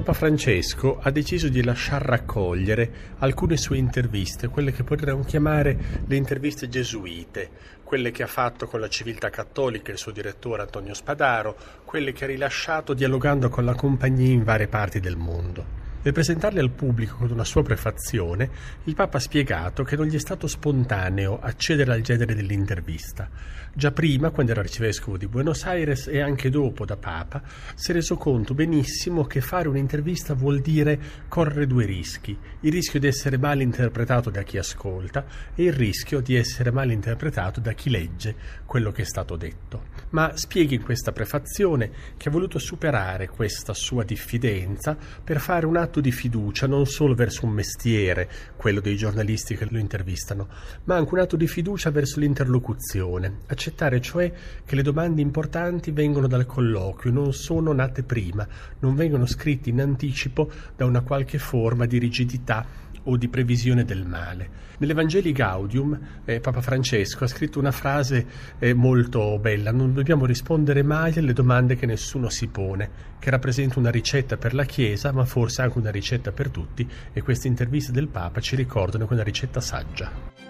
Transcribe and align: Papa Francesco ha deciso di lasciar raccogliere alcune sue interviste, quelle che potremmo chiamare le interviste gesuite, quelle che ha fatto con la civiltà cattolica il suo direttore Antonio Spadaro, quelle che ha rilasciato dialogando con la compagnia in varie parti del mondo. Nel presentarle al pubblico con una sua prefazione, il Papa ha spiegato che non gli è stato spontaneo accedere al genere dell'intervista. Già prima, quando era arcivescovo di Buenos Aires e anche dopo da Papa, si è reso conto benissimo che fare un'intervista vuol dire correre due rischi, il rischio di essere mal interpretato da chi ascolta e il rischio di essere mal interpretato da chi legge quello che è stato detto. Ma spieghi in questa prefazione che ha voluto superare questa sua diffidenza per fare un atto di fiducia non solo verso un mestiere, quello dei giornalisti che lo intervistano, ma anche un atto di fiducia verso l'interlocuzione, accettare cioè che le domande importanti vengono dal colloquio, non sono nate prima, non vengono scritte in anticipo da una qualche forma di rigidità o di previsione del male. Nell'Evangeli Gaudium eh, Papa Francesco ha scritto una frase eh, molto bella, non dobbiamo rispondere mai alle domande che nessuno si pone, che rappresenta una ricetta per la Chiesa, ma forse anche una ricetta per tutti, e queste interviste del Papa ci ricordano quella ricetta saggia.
Papa 0.00 0.14
Francesco 0.14 0.98
ha 0.98 1.10
deciso 1.10 1.50
di 1.50 1.62
lasciar 1.62 2.00
raccogliere 2.00 2.90
alcune 3.18 3.58
sue 3.58 3.76
interviste, 3.76 4.48
quelle 4.48 4.72
che 4.72 4.82
potremmo 4.82 5.24
chiamare 5.24 5.76
le 6.06 6.16
interviste 6.16 6.70
gesuite, 6.70 7.50
quelle 7.84 8.10
che 8.10 8.22
ha 8.22 8.26
fatto 8.26 8.66
con 8.66 8.80
la 8.80 8.88
civiltà 8.88 9.28
cattolica 9.28 9.92
il 9.92 9.98
suo 9.98 10.10
direttore 10.10 10.62
Antonio 10.62 10.94
Spadaro, 10.94 11.54
quelle 11.84 12.12
che 12.12 12.24
ha 12.24 12.28
rilasciato 12.28 12.94
dialogando 12.94 13.50
con 13.50 13.66
la 13.66 13.74
compagnia 13.74 14.32
in 14.32 14.42
varie 14.42 14.68
parti 14.68 15.00
del 15.00 15.18
mondo. 15.18 15.79
Nel 16.02 16.14
presentarle 16.14 16.60
al 16.60 16.70
pubblico 16.70 17.16
con 17.16 17.30
una 17.30 17.44
sua 17.44 17.62
prefazione, 17.62 18.48
il 18.84 18.94
Papa 18.94 19.18
ha 19.18 19.20
spiegato 19.20 19.82
che 19.82 19.96
non 19.96 20.06
gli 20.06 20.14
è 20.14 20.18
stato 20.18 20.46
spontaneo 20.46 21.38
accedere 21.38 21.92
al 21.92 22.00
genere 22.00 22.34
dell'intervista. 22.34 23.28
Già 23.74 23.92
prima, 23.92 24.30
quando 24.30 24.52
era 24.52 24.62
arcivescovo 24.62 25.18
di 25.18 25.26
Buenos 25.26 25.64
Aires 25.64 26.06
e 26.06 26.22
anche 26.22 26.48
dopo 26.48 26.86
da 26.86 26.96
Papa, 26.96 27.42
si 27.74 27.90
è 27.90 27.94
reso 27.94 28.16
conto 28.16 28.54
benissimo 28.54 29.26
che 29.26 29.42
fare 29.42 29.68
un'intervista 29.68 30.32
vuol 30.32 30.60
dire 30.60 30.98
correre 31.28 31.66
due 31.66 31.84
rischi, 31.84 32.34
il 32.60 32.72
rischio 32.72 32.98
di 32.98 33.06
essere 33.06 33.36
mal 33.36 33.60
interpretato 33.60 34.30
da 34.30 34.42
chi 34.42 34.56
ascolta 34.56 35.26
e 35.54 35.64
il 35.64 35.74
rischio 35.74 36.20
di 36.20 36.34
essere 36.34 36.70
mal 36.70 36.90
interpretato 36.90 37.60
da 37.60 37.72
chi 37.72 37.90
legge 37.90 38.34
quello 38.64 38.90
che 38.90 39.02
è 39.02 39.06
stato 39.06 39.36
detto. 39.36 39.99
Ma 40.10 40.36
spieghi 40.36 40.74
in 40.74 40.82
questa 40.82 41.12
prefazione 41.12 41.90
che 42.16 42.28
ha 42.28 42.32
voluto 42.32 42.58
superare 42.58 43.28
questa 43.28 43.74
sua 43.74 44.02
diffidenza 44.02 44.96
per 45.22 45.38
fare 45.38 45.66
un 45.66 45.76
atto 45.76 46.00
di 46.00 46.10
fiducia 46.10 46.66
non 46.66 46.86
solo 46.86 47.14
verso 47.14 47.46
un 47.46 47.52
mestiere, 47.52 48.28
quello 48.56 48.80
dei 48.80 48.96
giornalisti 48.96 49.56
che 49.56 49.68
lo 49.70 49.78
intervistano, 49.78 50.48
ma 50.84 50.96
anche 50.96 51.14
un 51.14 51.20
atto 51.20 51.36
di 51.36 51.46
fiducia 51.46 51.90
verso 51.90 52.18
l'interlocuzione, 52.18 53.40
accettare 53.46 54.00
cioè 54.00 54.32
che 54.64 54.74
le 54.74 54.82
domande 54.82 55.20
importanti 55.20 55.92
vengono 55.92 56.26
dal 56.26 56.46
colloquio, 56.46 57.12
non 57.12 57.32
sono 57.32 57.72
nate 57.72 58.02
prima, 58.02 58.46
non 58.80 58.96
vengono 58.96 59.26
scritte 59.26 59.70
in 59.70 59.80
anticipo 59.80 60.50
da 60.74 60.86
una 60.86 61.02
qualche 61.02 61.38
forma 61.38 61.86
di 61.86 61.98
rigidità 61.98 62.88
o 63.04 63.16
di 63.16 63.28
previsione 63.28 63.84
del 63.84 64.04
male. 64.04 64.68
Nell'Evangeli 64.78 65.32
Gaudium 65.32 65.98
eh, 66.24 66.40
Papa 66.40 66.60
Francesco 66.60 67.24
ha 67.24 67.28
scritto 67.28 67.58
una 67.58 67.70
frase 67.70 68.26
eh, 68.58 68.72
molto 68.72 69.38
bella, 69.38 69.72
non 69.72 69.92
dobbiamo 69.92 70.24
rispondere 70.24 70.82
mai 70.82 71.16
alle 71.18 71.32
domande 71.32 71.76
che 71.76 71.86
nessuno 71.86 72.28
si 72.30 72.48
pone, 72.48 72.90
che 73.18 73.30
rappresenta 73.30 73.78
una 73.78 73.90
ricetta 73.90 74.36
per 74.36 74.54
la 74.54 74.64
Chiesa, 74.64 75.12
ma 75.12 75.24
forse 75.24 75.62
anche 75.62 75.78
una 75.78 75.90
ricetta 75.90 76.32
per 76.32 76.50
tutti, 76.50 76.88
e 77.12 77.22
queste 77.22 77.48
interviste 77.48 77.92
del 77.92 78.08
Papa 78.08 78.40
ci 78.40 78.56
ricordano 78.56 79.06
quella 79.06 79.22
ricetta 79.22 79.60
saggia. 79.60 80.49